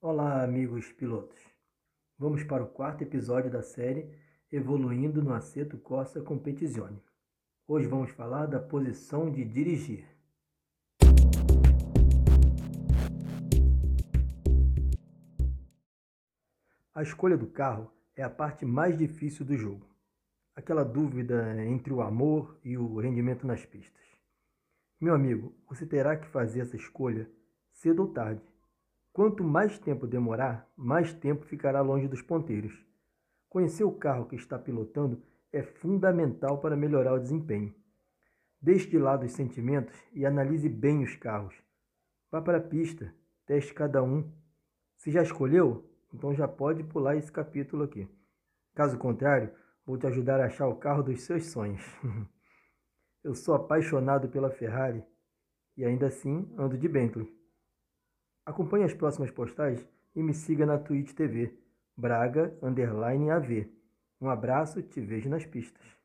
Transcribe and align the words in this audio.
Olá, 0.00 0.44
amigos 0.44 0.92
pilotos. 0.92 1.42
Vamos 2.16 2.44
para 2.44 2.62
o 2.62 2.68
quarto 2.68 3.02
episódio 3.02 3.50
da 3.50 3.62
série 3.62 4.08
Evoluindo 4.48 5.20
no 5.20 5.34
Aceto 5.34 5.76
Corsa 5.76 6.22
Competizione. 6.22 7.02
Hoje 7.66 7.88
vamos 7.88 8.12
falar 8.12 8.46
da 8.46 8.60
posição 8.60 9.28
de 9.28 9.44
dirigir. 9.44 10.06
A 16.94 17.02
escolha 17.02 17.36
do 17.36 17.48
carro 17.48 17.92
é 18.14 18.22
a 18.22 18.30
parte 18.30 18.64
mais 18.64 18.96
difícil 18.96 19.44
do 19.44 19.56
jogo. 19.56 19.84
Aquela 20.54 20.84
dúvida 20.84 21.60
entre 21.64 21.92
o 21.92 22.02
amor 22.02 22.56
e 22.62 22.78
o 22.78 23.00
rendimento 23.00 23.44
nas 23.48 23.66
pistas. 23.66 24.06
Meu 25.00 25.12
amigo, 25.12 25.52
você 25.68 25.84
terá 25.84 26.16
que 26.16 26.28
fazer 26.28 26.60
essa 26.60 26.76
escolha 26.76 27.28
cedo 27.72 28.02
ou 28.02 28.12
tarde. 28.12 28.57
Quanto 29.18 29.42
mais 29.42 29.80
tempo 29.80 30.06
demorar, 30.06 30.70
mais 30.76 31.12
tempo 31.12 31.44
ficará 31.44 31.80
longe 31.80 32.06
dos 32.06 32.22
ponteiros. 32.22 32.72
Conhecer 33.48 33.82
o 33.82 33.90
carro 33.90 34.26
que 34.26 34.36
está 34.36 34.56
pilotando 34.56 35.20
é 35.52 35.60
fundamental 35.60 36.58
para 36.58 36.76
melhorar 36.76 37.14
o 37.14 37.18
desempenho. 37.18 37.74
Deixe 38.62 38.88
de 38.88 38.96
lado 38.96 39.26
os 39.26 39.32
sentimentos 39.32 39.92
e 40.12 40.24
analise 40.24 40.68
bem 40.68 41.02
os 41.02 41.16
carros. 41.16 41.52
Vá 42.30 42.40
para 42.40 42.58
a 42.58 42.60
pista, 42.60 43.12
teste 43.44 43.74
cada 43.74 44.04
um. 44.04 44.22
Se 44.96 45.10
já 45.10 45.20
escolheu, 45.20 45.90
então 46.14 46.32
já 46.32 46.46
pode 46.46 46.84
pular 46.84 47.16
esse 47.16 47.32
capítulo 47.32 47.82
aqui. 47.82 48.08
Caso 48.72 48.96
contrário, 48.98 49.50
vou 49.84 49.98
te 49.98 50.06
ajudar 50.06 50.40
a 50.40 50.46
achar 50.46 50.68
o 50.68 50.76
carro 50.76 51.02
dos 51.02 51.22
seus 51.22 51.46
sonhos. 51.46 51.82
Eu 53.24 53.34
sou 53.34 53.56
apaixonado 53.56 54.28
pela 54.28 54.48
Ferrari 54.48 55.02
e 55.76 55.84
ainda 55.84 56.06
assim 56.06 56.48
ando 56.56 56.78
de 56.78 56.86
Bentley. 56.86 57.36
Acompanhe 58.48 58.86
as 58.86 58.94
próximas 58.94 59.30
postagens 59.30 59.86
e 60.16 60.22
me 60.22 60.32
siga 60.32 60.64
na 60.64 60.78
Twitch 60.78 61.12
TV, 61.12 61.52
Braga 61.94 62.56
Underline 62.62 63.30
AV. 63.30 63.68
Um 64.18 64.30
abraço, 64.30 64.82
te 64.82 65.02
vejo 65.02 65.28
nas 65.28 65.44
pistas. 65.44 65.97